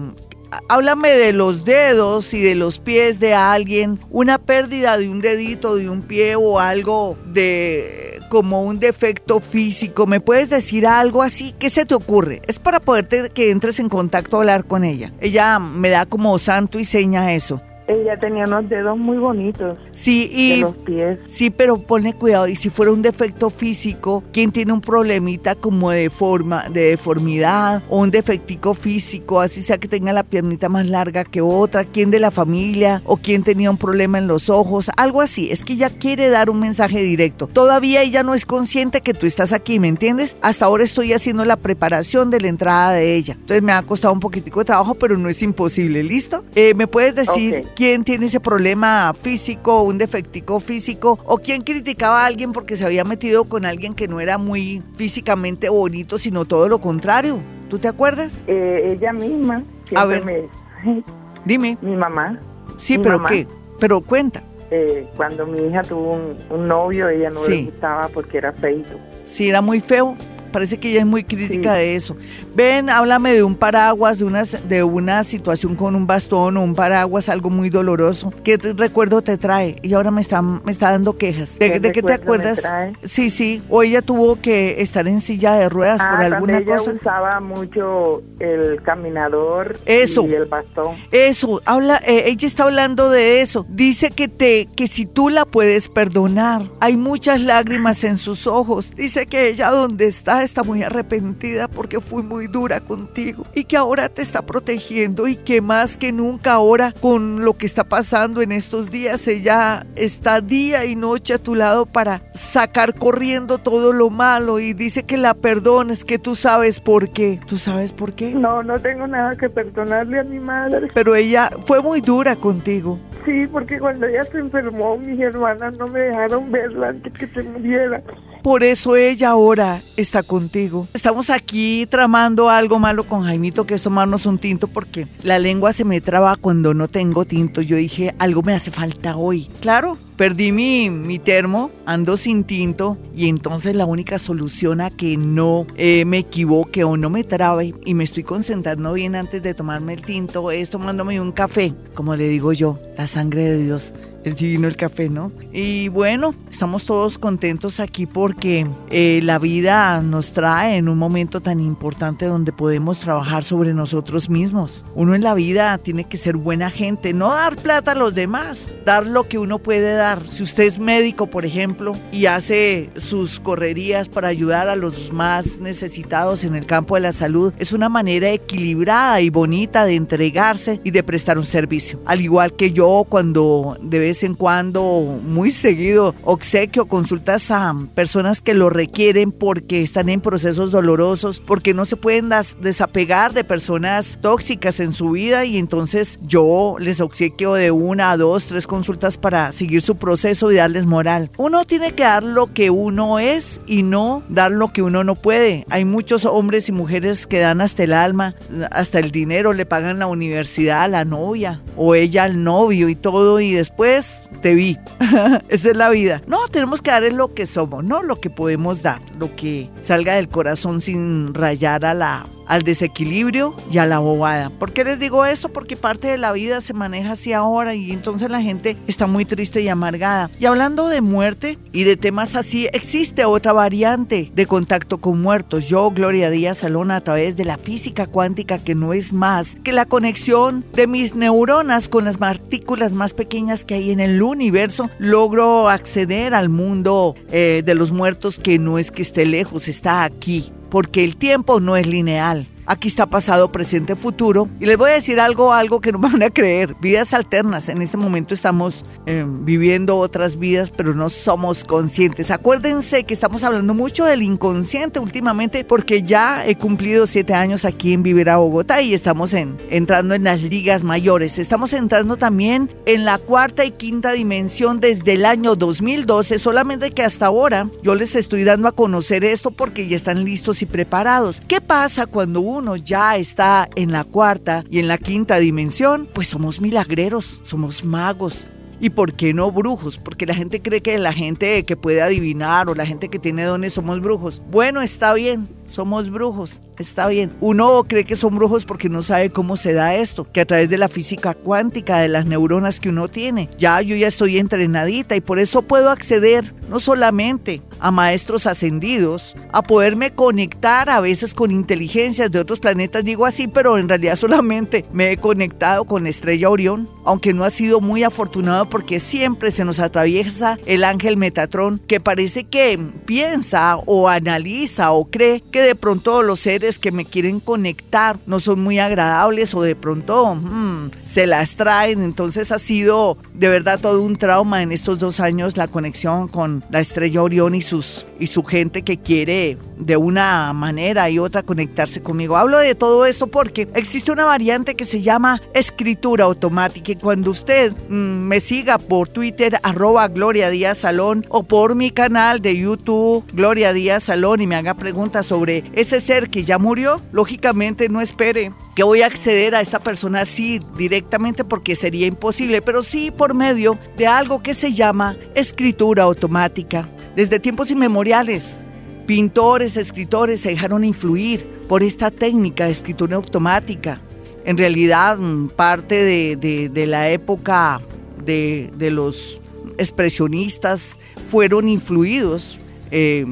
[0.70, 5.76] háblame de los dedos y de los pies de alguien, una pérdida de un dedito,
[5.76, 10.08] de un pie o algo de como un defecto físico.
[10.08, 11.54] ¿Me puedes decir algo así?
[11.58, 12.42] ¿Qué se te ocurre?
[12.48, 15.14] Es para poderte que entres en contacto a hablar con ella.
[15.22, 17.62] Ella me da como santo y seña eso.
[17.88, 19.78] Ella tenía unos dedos muy bonitos.
[19.92, 20.56] Sí, y.
[20.56, 21.20] De los pies.
[21.28, 22.48] Sí, pero ponle cuidado.
[22.48, 27.84] Y si fuera un defecto físico, ¿quién tiene un problemita como de forma, de deformidad
[27.90, 31.84] o un defectico físico, así sea que tenga la piernita más larga que otra?
[31.84, 33.02] ¿Quién de la familia?
[33.06, 34.90] ¿O quién tenía un problema en los ojos?
[34.98, 35.52] Algo así.
[35.52, 37.48] Es que ella quiere dar un mensaje directo.
[37.48, 40.38] Todavía ella no es consciente que tú estás aquí, ¿me entiendes?
[40.42, 43.34] Hasta ahora estoy haciendo la preparación de la entrada de ella.
[43.34, 46.04] Entonces me ha costado un poquitico de trabajo, pero no es imposible.
[46.04, 46.44] ¿Listo?
[46.56, 47.68] Eh, ¿Me puedes decir?
[47.76, 52.86] Quién tiene ese problema físico, un defectico físico, o quién criticaba a alguien porque se
[52.86, 57.40] había metido con alguien que no era muy físicamente bonito, sino todo lo contrario.
[57.70, 58.42] ¿Tú te acuerdas?
[58.48, 59.64] Eh, ella misma.
[59.96, 60.24] A ver.
[61.46, 61.78] Dime.
[61.82, 62.40] Mi mamá.
[62.80, 63.46] Sí, pero ¿qué?
[63.80, 64.42] Pero cuenta.
[64.72, 66.14] Eh, cuando mi hija tuvo
[66.50, 68.98] un, novio, ella no le gustaba porque era feito.
[69.26, 70.16] Sí, era muy feo
[70.56, 72.16] parece que ella es muy crítica de eso.
[72.56, 76.74] Ven, háblame de un paraguas, de una, de una situación con un bastón o un
[76.74, 78.32] paraguas, algo muy doloroso.
[78.46, 79.76] ¿Qué recuerdo te trae?
[79.82, 81.60] Y ahora me está, me está dando quejas.
[81.60, 82.64] ¿De, qué, te acuerdas?
[83.04, 83.62] Sí, sí.
[83.70, 86.94] O ella tuvo que estar en silla de ruedas por ah, alguna ella cosa.
[86.94, 90.96] usaba mucho el caminador eso, y el bastón.
[91.12, 93.66] Eso, habla, eh, ella está hablando de eso.
[93.68, 98.96] Dice que te, que si tú la puedes perdonar, hay muchas lágrimas en sus ojos.
[98.96, 103.78] Dice que ella donde está está muy arrepentida porque fui muy dura contigo y que
[103.78, 108.42] ahora te está protegiendo y que más que nunca ahora con lo que está pasando
[108.42, 113.94] en estos días ella está día y noche a tu lado para sacar corriendo todo
[113.94, 117.40] lo malo y dice que la perdones, que tú sabes por qué.
[117.48, 118.34] ¿Tú sabes por qué?
[118.34, 120.88] No, no tengo nada que perdonarle a mi madre.
[120.94, 123.00] Pero ella fue muy dura contigo.
[123.26, 127.44] Sí, porque cuando ella se enfermó, mis hermanas no me dejaron verla antes que se
[127.44, 128.02] muriera.
[128.46, 130.88] Por eso ella ahora está contigo.
[130.94, 135.74] Estamos aquí tramando algo malo con Jaimito, que es tomarnos un tinto, porque la lengua
[135.74, 137.62] se me traba cuando no tengo tinto.
[137.62, 139.50] Yo dije, algo me hace falta hoy.
[139.62, 145.18] Claro, perdí mi, mi termo, ando sin tinto y entonces la única solución a que
[145.18, 149.56] no eh, me equivoque o no me trabe y me estoy concentrando bien antes de
[149.56, 153.92] tomarme el tinto es tomándome un café, como le digo yo, la sangre de Dios
[154.26, 155.32] es divino el café, ¿no?
[155.54, 161.42] Y bueno, estamos todos contentos aquí porque eh, la vida nos trae en un momento
[161.42, 164.84] tan importante donde podemos trabajar sobre nosotros mismos.
[164.96, 168.66] Uno en la vida tiene que ser buena gente, no dar plata a los demás,
[168.84, 170.26] dar lo que uno puede dar.
[170.26, 175.60] Si usted es médico, por ejemplo, y hace sus correrías para ayudar a los más
[175.60, 180.82] necesitados en el campo de la salud, es una manera equilibrada y bonita de entregarse
[180.84, 182.02] y de prestar un servicio.
[182.06, 188.42] Al igual que yo cuando de vez en cuando, muy seguido, obsequio, consultas a personas
[188.42, 192.30] que lo requieren porque están en procesos dolorosos, porque no se pueden
[192.62, 198.48] desapegar de personas tóxicas en su vida y entonces yo les obsequio de una, dos,
[198.48, 201.32] tres consultas para seguir su proceso y darles moral.
[201.38, 205.16] Uno tiene que dar lo que uno es y no dar lo que uno no
[205.16, 205.66] puede.
[205.70, 208.36] Hay muchos hombres y mujeres que dan hasta el alma,
[208.72, 212.96] hasta el dinero, le pagan la universidad a la novia o ella al novio y
[212.96, 214.05] todo y después
[214.42, 214.78] te vi.
[215.50, 216.22] Esa es la vida.
[216.28, 220.16] No, tenemos que dar lo que somos, no lo que podemos dar, lo que salga
[220.16, 224.50] del corazón sin rayar a la al desequilibrio y a la bobada.
[224.50, 225.50] ¿Por qué les digo esto?
[225.50, 229.26] Porque parte de la vida se maneja así ahora y entonces la gente está muy
[229.26, 230.30] triste y amargada.
[230.40, 235.68] Y hablando de muerte y de temas así, existe otra variante de contacto con muertos.
[235.68, 239.72] Yo, Gloria Díaz Salón, a través de la física cuántica, que no es más que
[239.72, 244.90] la conexión de mis neuronas con las partículas más pequeñas que hay en el universo,
[245.00, 250.04] logro acceder al mundo eh, de los muertos que no es que esté lejos, está
[250.04, 252.48] aquí porque el tiempo no es lineal.
[252.68, 254.50] Aquí está pasado, presente, futuro.
[254.60, 256.76] Y les voy a decir algo, algo que no van a creer.
[256.82, 257.70] Vidas alternas.
[257.70, 262.32] En este momento estamos em, viviendo otras vidas, pero no somos conscientes.
[262.32, 267.94] Acuérdense que estamos hablando mucho del inconsciente últimamente, porque ya he cumplido siete años aquí
[267.94, 271.38] en Vivir a Bogotá y estamos en, entrando en las ligas mayores.
[271.38, 277.04] Estamos entrando también en la cuarta y quinta dimensión desde el año 2012, solamente que
[277.04, 281.42] hasta ahora yo les estoy dando a conocer esto porque ya están listos y preparados.
[281.48, 286.08] ¿Qué pasa cuando uno uno ya está en la cuarta y en la quinta dimensión,
[286.14, 288.48] pues somos milagreros, somos magos.
[288.80, 289.98] ¿Y por qué no brujos?
[289.98, 293.44] Porque la gente cree que la gente que puede adivinar o la gente que tiene
[293.44, 294.42] dones somos brujos.
[294.52, 297.32] Bueno, está bien, somos brujos, está bien.
[297.42, 300.70] Uno cree que son brujos porque no sabe cómo se da esto, que a través
[300.70, 305.16] de la física cuántica, de las neuronas que uno tiene, ya yo ya estoy entrenadita
[305.16, 311.34] y por eso puedo acceder no solamente a maestros ascendidos, a poderme conectar a veces
[311.34, 316.04] con inteligencias de otros planetas, digo así, pero en realidad solamente me he conectado con
[316.04, 320.84] la estrella Orión, aunque no ha sido muy afortunado porque siempre se nos atraviesa el
[320.84, 326.65] ángel Metatrón, que parece que piensa o analiza o cree que de pronto los seres
[326.80, 332.04] que me quieren conectar no son muy agradables o de pronto mm, se las traen.
[332.04, 336.64] Entonces ha sido de verdad todo un trauma en estos dos años la conexión con
[336.70, 341.44] la estrella Orión y, sus, y su gente que quiere de una manera y otra
[341.44, 342.38] conectarse conmigo.
[342.38, 347.32] Hablo de todo esto porque existe una variante que se llama escritura automática y cuando
[347.32, 352.58] usted mm, me siga por Twitter arroba Gloria Díaz Salón o por mi canal de
[352.58, 357.90] YouTube Gloria Díaz Salón y me haga preguntas sobre ese ser que ya murió, lógicamente
[357.90, 362.84] no espere que voy a acceder a esta persona así directamente porque sería imposible, pero
[362.84, 366.90] sí por medio de algo que se llama escritura automática.
[367.16, 368.62] Desde tiempos inmemoriales,
[369.06, 374.02] pintores, escritores se dejaron influir por esta técnica de escritura automática.
[374.44, 375.18] En realidad,
[375.56, 377.82] parte de, la época
[378.24, 379.40] de, de los
[379.78, 381.00] expresionistas
[381.32, 382.60] fueron influidos
[382.92, 383.26] eh,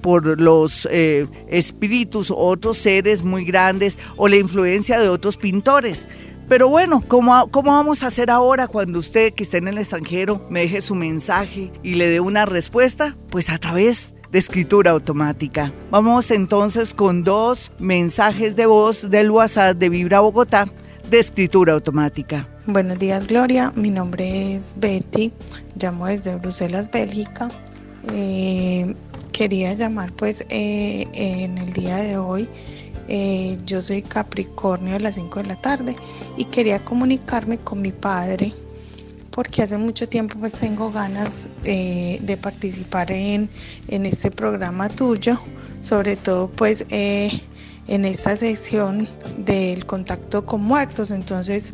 [0.00, 6.08] por los eh, espíritus, otros seres muy grandes o la influencia de otros pintores.
[6.48, 10.46] Pero bueno, ¿cómo, ¿cómo vamos a hacer ahora cuando usted que esté en el extranjero
[10.48, 13.16] me deje su mensaje y le dé una respuesta?
[13.30, 15.72] Pues a través de escritura automática.
[15.90, 20.66] Vamos entonces con dos mensajes de voz del WhatsApp de Vibra Bogotá
[21.10, 22.46] de escritura automática.
[22.66, 25.32] Buenos días Gloria, mi nombre es Betty,
[25.80, 27.50] llamo desde Bruselas, Bélgica.
[28.12, 28.94] Eh,
[29.32, 32.48] quería llamar pues eh, en el día de hoy.
[33.08, 35.96] Eh, yo soy Capricornio a las 5 de la tarde
[36.36, 38.52] y quería comunicarme con mi padre
[39.30, 43.48] porque hace mucho tiempo pues tengo ganas de participar en,
[43.86, 45.40] en, este programa tuyo,
[45.80, 51.12] sobre todo pues en esta sección del contacto con muertos.
[51.12, 51.72] Entonces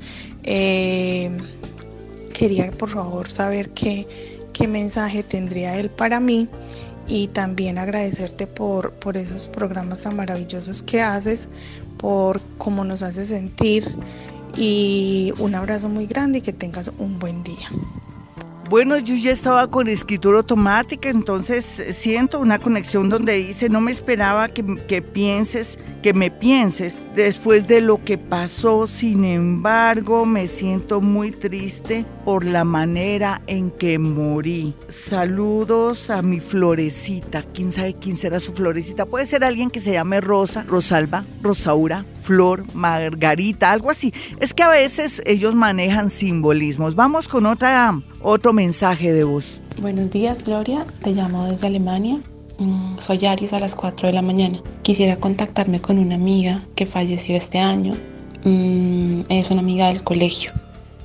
[2.34, 4.06] quería por favor saber qué
[4.54, 6.48] qué mensaje tendría él para mí
[7.06, 11.48] y también agradecerte por, por esos programas tan maravillosos que haces,
[11.98, 13.94] por cómo nos hace sentir
[14.56, 17.68] y un abrazo muy grande y que tengas un buen día.
[18.70, 23.92] Bueno, yo ya estaba con escritura automática, entonces siento una conexión donde dice, no me
[23.92, 28.86] esperaba que, que pienses que me pienses después de lo que pasó.
[28.86, 34.74] Sin embargo, me siento muy triste por la manera en que morí.
[34.88, 37.42] Saludos a mi florecita.
[37.54, 39.06] ¿Quién sabe quién será su florecita?
[39.06, 44.12] Puede ser alguien que se llame Rosa, Rosalba, Rosaura, Flor, Margarita, algo así.
[44.40, 46.96] Es que a veces ellos manejan simbolismos.
[46.96, 49.62] Vamos con otra, otro mensaje de voz.
[49.80, 50.84] Buenos días, Gloria.
[51.02, 52.20] Te llamo desde Alemania.
[52.58, 54.62] Mm, soy Aris a las 4 de la mañana.
[54.82, 57.94] Quisiera contactarme con una amiga que falleció este año.
[58.44, 60.52] Mm, es una amiga del colegio.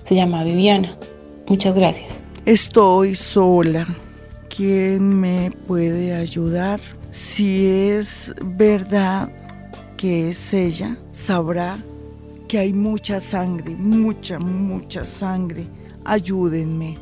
[0.03, 0.95] Se llama Viviana.
[1.47, 2.21] Muchas gracias.
[2.45, 3.87] Estoy sola.
[4.55, 6.81] ¿Quién me puede ayudar?
[7.11, 9.31] Si es verdad
[9.97, 11.77] que es ella, sabrá
[12.47, 15.67] que hay mucha sangre, mucha, mucha sangre.
[16.05, 16.97] Ayúdenme.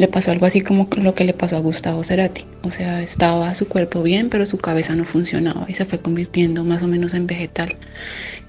[0.00, 2.46] le pasó algo así como lo que le pasó a Gustavo Cerati.
[2.62, 6.64] O sea, estaba su cuerpo bien, pero su cabeza no funcionaba y se fue convirtiendo
[6.64, 7.76] más o menos en vegetal.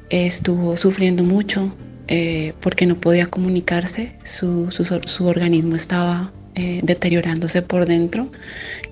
[0.09, 1.75] Estuvo sufriendo mucho
[2.07, 4.69] eh, porque no podía comunicarse, su,
[5.25, 8.29] organismo estaba eh, deteriorándose por dentro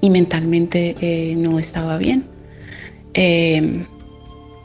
[0.02, 2.26] y mentalmente eh, no estaba bien.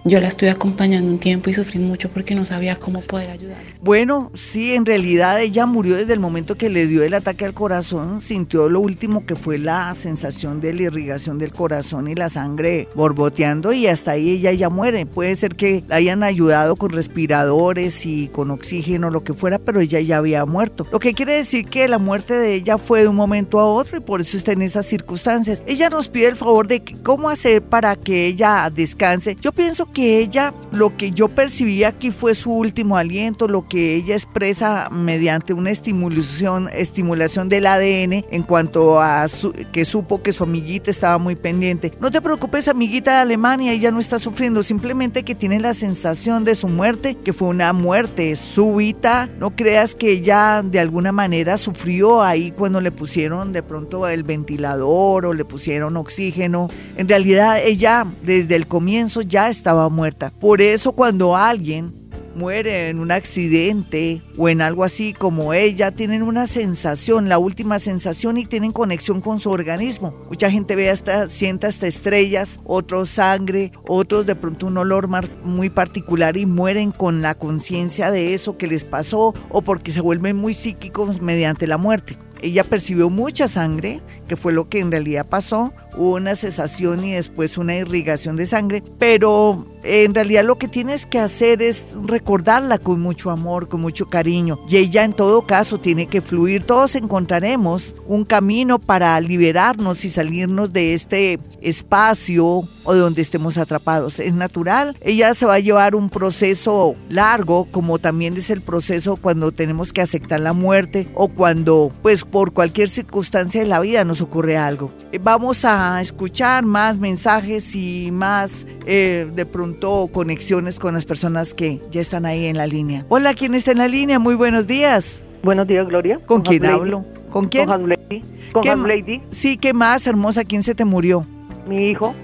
[0.06, 3.56] Yo la estuve acompañando un tiempo y sufrí mucho porque no sabía cómo poder ayudar.
[3.80, 7.54] Bueno, sí, en realidad ella murió desde el momento que le dio el ataque al
[7.54, 12.28] corazón, sintió lo último que fue la sensación de la irrigación del corazón y la
[12.28, 15.06] sangre borboteando y hasta ahí ella ya muere.
[15.06, 19.80] Puede ser que la hayan ayudado con respiradores y con oxígeno, lo que fuera, pero
[19.80, 20.86] ella ya había muerto.
[20.92, 23.96] Lo que quiere decir que la muerte de ella fue de un momento a otro
[23.96, 25.62] y por eso está en esas circunstancias.
[25.66, 29.38] Ella nos pide el favor de cómo hacer para que ella descanse.
[29.40, 33.94] Yo pienso que ella, lo que yo percibí aquí fue su último aliento, lo que
[33.94, 39.26] ella expresa mediante una estimulación, estimulación del ADN en cuanto a
[39.72, 41.92] que supo que su amiguita estaba muy pendiente.
[42.00, 46.44] No te preocupes, amiguita de Alemania, ella no está sufriendo, simplemente que tiene la sensación
[46.44, 49.30] de su muerte, que fue una muerte súbita.
[49.38, 54.24] No creas que ella de alguna manera sufrió ahí cuando le pusieron de pronto el
[54.24, 56.68] ventilador o le pusieron oxígeno.
[56.96, 60.32] En realidad ella desde el comienzo ya estaba muerta.
[60.40, 66.22] Por eso cuando alguien muere en un accidente o en algo así como ella, tienen
[66.22, 70.14] una sensación, la última sensación y tienen conexión con su organismo.
[70.28, 75.08] Mucha gente ve hasta, sienta hasta estrellas, otros sangre, otros de pronto un olor
[75.42, 80.00] muy particular y mueren con la conciencia de eso que les pasó o porque se
[80.00, 82.18] vuelven muy psíquicos mediante la muerte.
[82.40, 87.12] Ella percibió mucha sangre, que fue lo que en realidad pasó, hubo una cesación y
[87.12, 92.78] después una irrigación de sangre, pero en realidad lo que tienes que hacer es recordarla
[92.78, 94.58] con mucho amor, con mucho cariño.
[94.68, 96.64] Y ella en todo caso tiene que fluir.
[96.64, 103.58] Todos encontraremos un camino para liberarnos y salirnos de este espacio o de donde estemos
[103.58, 104.20] atrapados.
[104.20, 104.96] Es natural.
[105.00, 109.92] Ella se va a llevar un proceso largo, como también es el proceso cuando tenemos
[109.92, 114.56] que aceptar la muerte o cuando, pues por cualquier circunstancia de la vida nos ocurre
[114.56, 114.92] algo.
[115.12, 121.54] Eh, vamos a escuchar más mensajes y más eh, de pronto conexiones con las personas
[121.54, 123.04] que ya están ahí en la línea.
[123.08, 124.18] Hola, ¿quién está en la línea?
[124.18, 125.22] Muy buenos días.
[125.42, 126.20] Buenos días, Gloria.
[126.26, 127.04] ¿Con, quién hablo?
[127.30, 127.66] ¿Con quién?
[127.66, 128.22] Con Lady.
[128.52, 129.22] Con Lady.
[129.30, 130.44] Sí, ¿qué más, hermosa?
[130.44, 131.26] ¿Quién se te murió?
[131.68, 132.14] Mi hijo.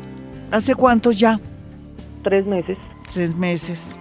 [0.51, 1.41] ¿Hace cuántos ya?
[2.23, 2.79] Tres meses.
[3.13, 3.99] Tres meses.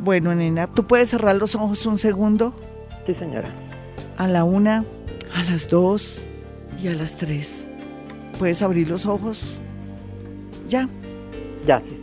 [0.00, 2.54] Bueno, nena, ¿tú puedes cerrar los ojos un segundo?
[3.06, 3.48] Sí, señora.
[4.16, 4.84] A la una,
[5.34, 6.20] a las dos
[6.82, 7.66] y a las tres.
[8.38, 9.56] ¿Puedes abrir los ojos?
[10.68, 10.88] ¿Ya?
[11.66, 12.01] Ya, sí.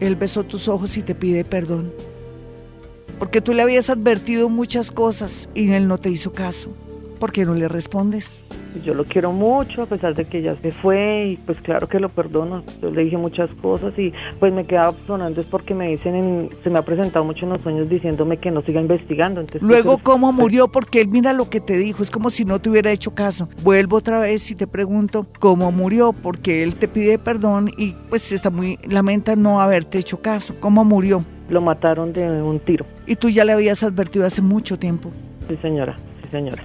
[0.00, 1.92] Él besó tus ojos y te pide perdón.
[3.18, 6.70] Porque tú le habías advertido muchas cosas y él no te hizo caso.
[7.18, 8.28] ¿Por qué no le respondes?
[8.84, 12.00] Yo lo quiero mucho, a pesar de que ya se fue, y pues claro que
[12.00, 12.62] lo perdono.
[12.80, 16.70] Yo le dije muchas cosas y pues me quedaba sonando es porque me dicen, se
[16.70, 19.40] me ha presentado mucho en los sueños diciéndome que no siga investigando.
[19.40, 20.68] Entonces, pues, Luego, ¿cómo murió?
[20.68, 23.48] Porque él mira lo que te dijo, es como si no te hubiera hecho caso.
[23.62, 26.12] Vuelvo otra vez y te pregunto, ¿cómo murió?
[26.12, 30.54] Porque él te pide perdón y pues está muy, lamenta no haberte hecho caso.
[30.60, 31.24] ¿Cómo murió?
[31.48, 32.86] Lo mataron de un tiro.
[33.06, 35.10] Y tú ya le habías advertido hace mucho tiempo.
[35.48, 36.62] Sí, señora, sí, señora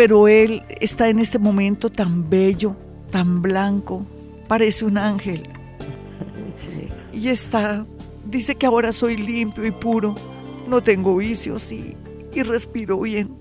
[0.00, 2.74] pero él está en este momento tan bello,
[3.10, 4.06] tan blanco,
[4.48, 5.42] parece un ángel.
[7.12, 7.84] Y está,
[8.24, 10.14] dice que ahora soy limpio y puro,
[10.66, 11.98] no tengo vicios y,
[12.32, 13.36] y respiro bien.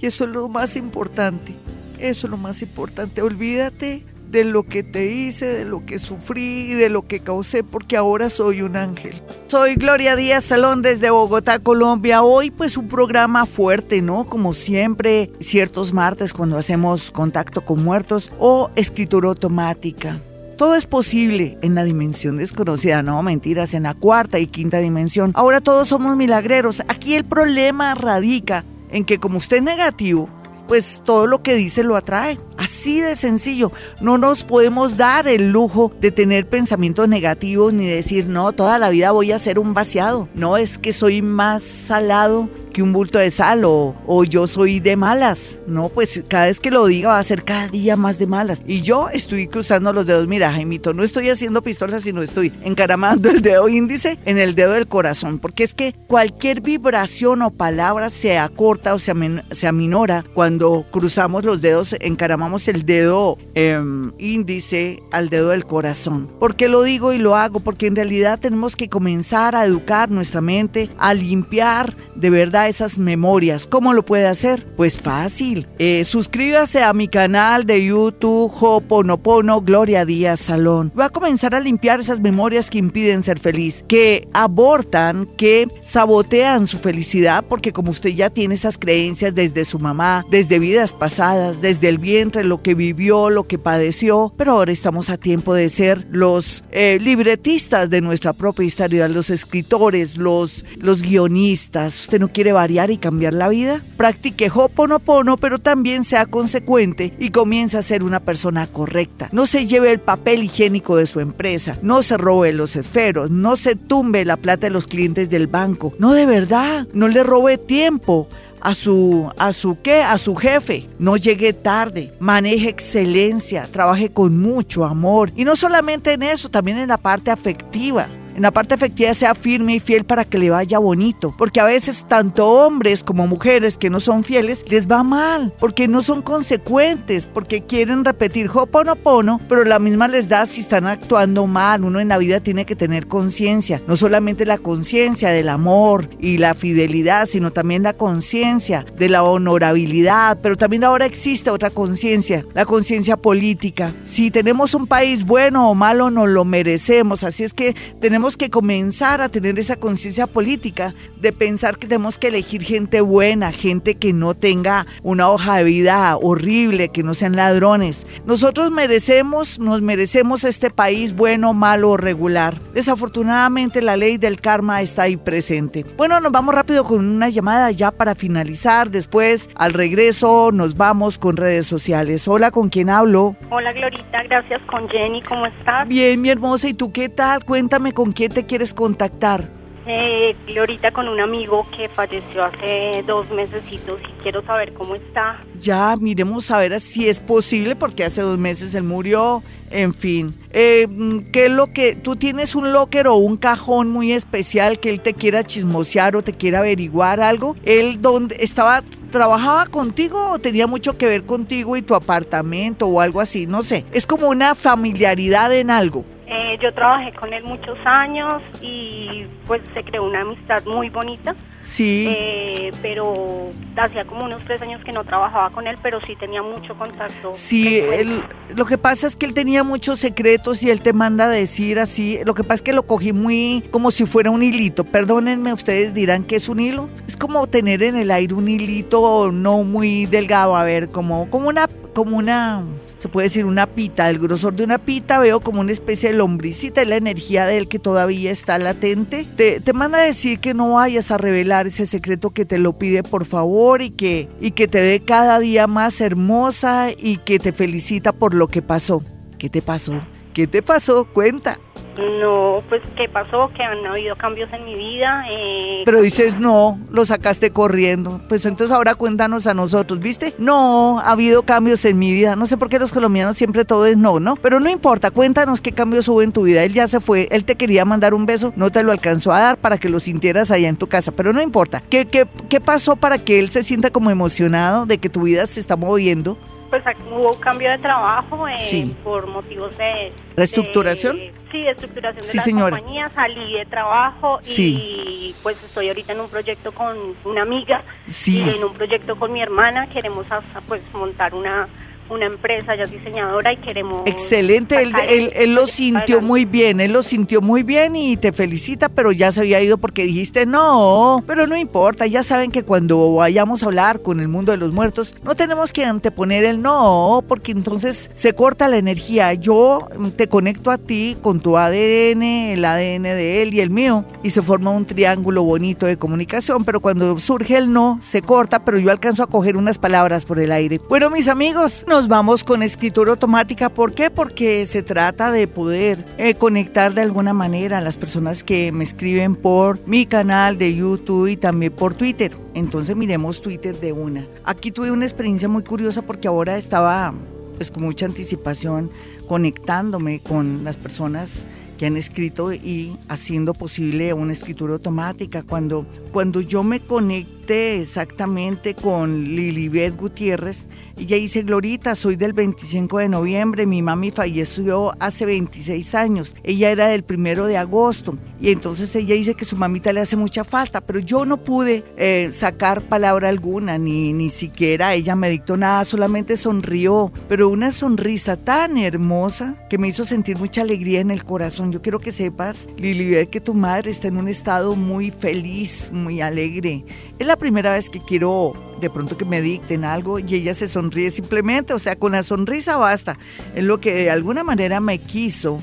[0.00, 1.54] Y eso es lo más importante,
[2.00, 3.22] eso es lo más importante.
[3.22, 7.64] Olvídate de lo que te hice, de lo que sufrí y de lo que causé,
[7.64, 9.20] porque ahora soy un ángel.
[9.48, 12.22] Soy Gloria Díaz Salón desde Bogotá, Colombia.
[12.22, 14.24] Hoy pues un programa fuerte, ¿no?
[14.24, 20.20] Como siempre, ciertos martes cuando hacemos contacto con muertos o escritura automática.
[20.56, 25.32] Todo es posible en la dimensión desconocida, no mentiras, en la cuarta y quinta dimensión.
[25.34, 26.82] Ahora todos somos milagreros.
[26.86, 30.28] Aquí el problema radica en que como usted es negativo,
[30.70, 32.38] pues todo lo que dice lo atrae.
[32.56, 33.72] Así de sencillo.
[34.00, 38.88] No nos podemos dar el lujo de tener pensamientos negativos ni decir, no, toda la
[38.90, 40.28] vida voy a ser un vaciado.
[40.32, 44.80] No, es que soy más salado que un bulto de sal o, o, yo soy
[44.80, 45.58] de malas.
[45.66, 48.62] No, pues cada vez que lo diga va a ser cada día más de malas.
[48.66, 50.26] Y yo estoy cruzando los dedos.
[50.26, 54.72] Mira, Jaimito, no estoy haciendo pistolas, sino estoy encaramando el dedo índice en el dedo
[54.72, 55.38] del corazón.
[55.38, 59.12] Porque es que cualquier vibración o palabra se acorta o se,
[59.50, 63.80] se aminora cuando cruzamos los dedos, encaramamos el dedo eh,
[64.18, 66.28] índice al dedo del corazón.
[66.38, 67.60] ¿Por qué lo digo y lo hago?
[67.60, 72.98] Porque en realidad tenemos que comenzar a educar nuestra mente, a limpiar de verdad esas
[72.98, 73.66] memorias.
[73.66, 74.66] ¿Cómo lo puede hacer?
[74.76, 75.66] Pues fácil.
[75.78, 80.92] Eh, suscríbase a mi canal de YouTube Hoponopono Gloria Díaz Salón.
[80.98, 86.66] Va a comenzar a limpiar esas memorias que impiden ser feliz, que abortan, que sabotean
[86.66, 91.60] su felicidad, porque como usted ya tiene esas creencias desde su mamá, desde vidas pasadas,
[91.60, 95.68] desde el vientre, lo que vivió, lo que padeció, pero ahora estamos a tiempo de
[95.70, 102.00] ser los eh, libretistas de nuestra propia historia, los escritores, los, los guionistas.
[102.00, 103.82] ¿Usted no quiere variar y cambiar la vida?
[103.96, 109.28] Practique Hoponopono, pero también sea consecuente y comience a ser una persona correcta.
[109.32, 113.56] No se lleve el papel higiénico de su empresa, no se robe los esferos, no
[113.56, 115.92] se tumbe la plata de los clientes del banco.
[115.98, 118.28] No de verdad, no le robe tiempo
[118.60, 120.88] a su, a su qué, a su jefe.
[120.98, 125.32] No llegue tarde, maneje excelencia, trabaje con mucho amor.
[125.36, 129.34] Y no solamente en eso, también en la parte afectiva en la parte afectiva sea
[129.34, 131.34] firme y fiel para que le vaya bonito.
[131.36, 135.88] Porque a veces tanto hombres como mujeres que no son fieles les va mal, porque
[135.88, 141.46] no son consecuentes, porque quieren repetir hoponopono, pero la misma les da si están actuando
[141.46, 141.84] mal.
[141.84, 146.38] Uno en la vida tiene que tener conciencia, no solamente la conciencia del amor y
[146.38, 152.44] la fidelidad, sino también la conciencia de la honorabilidad, pero también ahora existe otra conciencia,
[152.54, 153.92] la conciencia política.
[154.04, 158.50] Si tenemos un país bueno o malo, nos lo merecemos, así es que tenemos que
[158.50, 163.94] comenzar a tener esa conciencia política de pensar que tenemos que elegir gente buena, gente
[163.94, 168.06] que no tenga una hoja de vida horrible, que no sean ladrones.
[168.26, 172.60] Nosotros merecemos, nos merecemos este país bueno, malo o regular.
[172.74, 175.86] Desafortunadamente la ley del karma está ahí presente.
[175.96, 178.90] Bueno, nos vamos rápido con una llamada ya para finalizar.
[178.90, 182.28] Después, al regreso, nos vamos con redes sociales.
[182.28, 183.34] Hola, ¿con quién hablo?
[183.50, 185.88] Hola, Glorita, gracias con Jenny, ¿cómo estás?
[185.88, 187.44] Bien, mi hermosa, ¿y tú qué tal?
[187.44, 189.60] Cuéntame con quién te quieres contactar.
[189.86, 195.42] Eh, Glorita con un amigo que falleció hace dos mesecitos y quiero saber cómo está.
[195.58, 200.34] Ya, miremos a ver si es posible porque hace dos meses él murió, en fin.
[200.52, 200.86] Eh,
[201.32, 205.00] ¿Qué es lo que tú tienes un locker o un cajón muy especial que él
[205.00, 207.56] te quiera chismosear o te quiera averiguar algo?
[207.64, 213.00] ¿Él donde estaba, trabajaba contigo o tenía mucho que ver contigo y tu apartamento o
[213.00, 213.46] algo así?
[213.46, 216.04] No sé, es como una familiaridad en algo.
[216.50, 221.36] Eh, yo trabajé con él muchos años y pues se creó una amistad muy bonita.
[221.60, 222.06] Sí.
[222.08, 226.42] Eh, pero hacía como unos tres años que no trabajaba con él, pero sí tenía
[226.42, 227.32] mucho contacto.
[227.32, 228.22] Sí, él,
[228.56, 231.78] lo que pasa es que él tenía muchos secretos y él te manda a decir
[231.78, 232.18] así.
[232.24, 234.82] Lo que pasa es que lo cogí muy como si fuera un hilito.
[234.82, 236.88] Perdónenme, ustedes dirán que es un hilo.
[237.06, 241.48] Es como tener en el aire un hilito no muy delgado, a ver, como, como
[241.48, 242.64] una, como una
[243.00, 246.16] se puede decir una pita, el grosor de una pita, veo como una especie de
[246.16, 249.26] lombricita, y la energía de él que todavía está latente.
[249.36, 252.78] Te, te manda a decir que no vayas a revelar ese secreto que te lo
[252.78, 257.38] pide por favor y que, y que te dé cada día más hermosa y que
[257.38, 259.02] te felicita por lo que pasó.
[259.38, 260.02] ¿Qué te pasó?
[260.32, 261.04] ¿Qué te pasó?
[261.04, 261.58] Cuenta.
[261.98, 263.50] No, pues ¿qué pasó?
[263.54, 265.24] Que han habido cambios en mi vida.
[265.28, 268.20] Eh, Pero dices no, lo sacaste corriendo.
[268.28, 270.32] Pues entonces ahora cuéntanos a nosotros, ¿viste?
[270.38, 272.36] No, ha habido cambios en mi vida.
[272.36, 274.36] No sé por qué los colombianos siempre todo es no, ¿no?
[274.36, 276.62] Pero no importa, cuéntanos qué cambios hubo en tu vida.
[276.64, 279.40] Él ya se fue, él te quería mandar un beso, no te lo alcanzó a
[279.40, 281.12] dar para que lo sintieras allá en tu casa.
[281.12, 281.82] Pero no importa.
[281.90, 285.46] ¿Qué, qué, qué pasó para que él se sienta como emocionado de que tu vida
[285.46, 286.38] se está moviendo?
[286.70, 290.12] Pues hubo cambio de trabajo eh, por motivos de...
[290.36, 291.18] ¿Reestructuración?
[291.50, 296.28] sí, de estructuración de la compañía, salí de trabajo y pues estoy ahorita en un
[296.28, 297.82] proyecto con una amiga
[298.24, 300.26] y en un proyecto con mi hermana, queremos
[300.68, 301.68] pues montar una
[302.10, 304.02] una empresa, ya es diseñadora y queremos...
[304.06, 308.88] Excelente, él, él, lo sintió muy bien, él lo sintió muy bien y te felicita,
[308.88, 313.14] pero ya se había ido porque dijiste no, pero no importa, ya saben que cuando
[313.14, 317.24] vayamos a hablar con el mundo de los muertos, no tenemos que anteponer el no,
[317.26, 319.34] porque entonces se corta la energía.
[319.34, 324.04] Yo te conecto a ti con tu ADN, el ADN de él y el mío,
[324.22, 328.64] y se forma un triángulo bonito de comunicación, pero cuando surge el no, se corta,
[328.64, 330.80] pero yo alcanzo a coger unas palabras por el aire.
[330.88, 333.68] Bueno, mis amigos, no vamos con escritura automática.
[333.68, 334.10] ¿Por qué?
[334.10, 338.84] Porque se trata de poder eh, conectar de alguna manera a las personas que me
[338.84, 342.32] escriben por mi canal de YouTube y también por Twitter.
[342.54, 344.24] Entonces miremos Twitter de una.
[344.44, 347.12] Aquí tuve una experiencia muy curiosa porque ahora estaba
[347.56, 348.90] pues con mucha anticipación
[349.28, 351.46] conectándome con las personas
[351.80, 355.42] que han escrito y haciendo posible una escritura automática.
[355.42, 360.66] Cuando, cuando yo me conecté exactamente con Lilibet Gutiérrez,
[361.00, 366.70] ella dice, Glorita, soy del 25 de noviembre, mi mami falleció hace 26 años, ella
[366.70, 370.44] era del primero de agosto y entonces ella dice que su mamita le hace mucha
[370.44, 375.56] falta, pero yo no pude eh, sacar palabra alguna, ni, ni siquiera ella me dictó
[375.56, 381.10] nada, solamente sonrió, pero una sonrisa tan hermosa que me hizo sentir mucha alegría en
[381.10, 381.72] el corazón.
[381.72, 386.20] Yo quiero que sepas, Lilibet, que tu madre está en un estado muy feliz, muy
[386.20, 386.84] alegre.
[387.18, 390.68] Es la primera vez que quiero de pronto que me dicten algo y ella se
[390.68, 393.18] sonríe simplemente, o sea, con la sonrisa basta.
[393.54, 395.60] Es lo que de alguna manera me quiso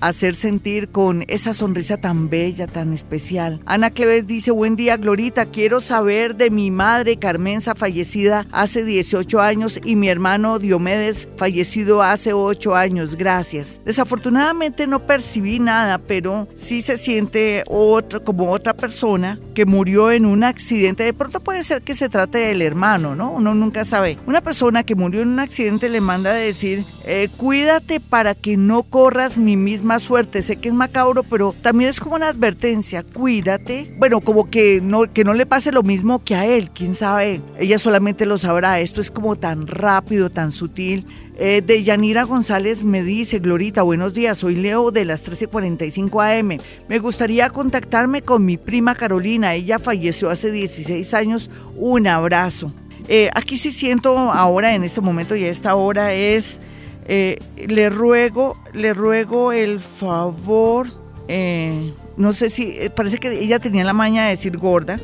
[0.00, 3.60] hacer sentir con esa sonrisa tan bella, tan especial.
[3.66, 9.40] Ana Cleves dice, buen día Glorita, quiero saber de mi madre Carmenza fallecida hace 18
[9.40, 13.80] años y mi hermano Diomedes fallecido hace 8 años, gracias.
[13.84, 20.26] Desafortunadamente no percibí nada, pero sí se siente otro, como otra persona que murió en
[20.26, 21.04] un accidente.
[21.04, 23.30] De pronto puede ser que se trate del hermano, ¿no?
[23.30, 24.18] Uno nunca sabe.
[24.26, 28.56] Una persona que murió en un accidente le manda a decir, eh, cuídate para que
[28.56, 30.40] no corras mi misma suerte.
[30.40, 33.02] Sé que es macabro, pero también es como una advertencia.
[33.02, 33.94] Cuídate.
[33.98, 36.70] Bueno, como que no, que no le pase lo mismo que a él.
[36.70, 37.42] Quién sabe.
[37.58, 38.80] Ella solamente lo sabrá.
[38.80, 41.06] Esto es como tan rápido, tan sutil.
[41.36, 46.58] Eh, de Yanira González me dice, Glorita, buenos días, soy Leo de las 13:45 AM.
[46.88, 51.50] Me gustaría contactarme con mi prima Carolina, ella falleció hace 16 años.
[51.76, 52.72] Un abrazo.
[53.08, 56.58] Eh, aquí sí siento ahora, en este momento y a esta hora, es
[57.06, 60.88] eh, le ruego, le ruego el favor,
[61.28, 64.98] eh, no sé si, eh, parece que ella tenía la maña de decir gorda,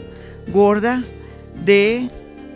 [0.52, 1.04] gorda,
[1.64, 2.08] de